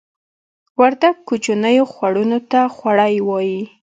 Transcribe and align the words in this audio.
وردګ 0.79 1.15
کوچنیو 1.27 1.85
خوړونو 1.93 2.39
ته 2.51 2.59
خوړۍ 2.75 3.15
وایې 3.27 3.61